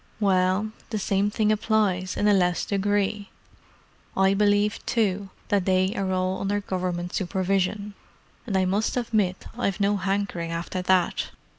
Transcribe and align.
"Well, 0.19 0.71
the 0.89 0.97
same 0.97 1.29
thing 1.29 1.51
applies, 1.51 2.17
in 2.17 2.27
a 2.27 2.33
less 2.33 2.65
degree. 2.65 3.29
I 4.17 4.33
believe, 4.33 4.83
too, 4.87 5.29
that 5.49 5.65
they 5.65 5.93
are 5.95 6.11
all 6.11 6.41
under 6.41 6.59
Government 6.59 7.13
supervision, 7.13 7.93
and 8.47 8.57
I 8.57 8.65
must 8.65 8.97
admit 8.97 9.45
I've 9.55 9.79
no 9.79 9.97
hankering 9.97 10.51
after 10.51 10.81
that. 10.81 11.29